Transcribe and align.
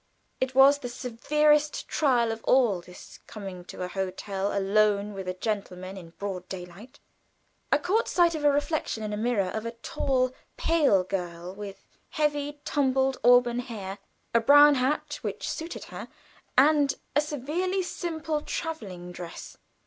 It 0.39 0.55
was 0.55 0.79
the 0.79 0.89
severest 0.89 1.87
trial 1.87 2.31
of 2.31 2.43
all, 2.45 2.81
this 2.81 3.19
coming 3.27 3.63
to 3.65 3.83
a 3.83 3.87
hotel 3.87 4.51
alone 4.51 5.13
with 5.13 5.27
a 5.27 5.35
gentleman 5.35 5.95
in 5.95 6.09
broad 6.17 6.49
daylight. 6.49 6.99
I 7.71 7.77
caught 7.77 8.07
sight 8.07 8.33
of 8.33 8.43
a 8.43 8.49
reflection 8.51 9.03
in 9.03 9.13
a 9.13 9.15
mirror 9.15 9.49
of 9.51 9.63
a 9.63 9.73
tall, 9.73 10.33
pale 10.57 11.03
girl, 11.03 11.53
with 11.53 11.85
heavy, 12.09 12.61
tumbled 12.65 13.19
auburn 13.23 13.59
hair, 13.59 13.99
a 14.33 14.39
brown 14.39 14.73
hat 14.73 15.19
which 15.21 15.47
suited 15.47 15.83
her, 15.93 16.07
and 16.57 16.95
a 17.15 17.21
severely 17.21 17.83
simple 17.83 18.41
traveling 18.41 19.11
dress. 19.11 19.57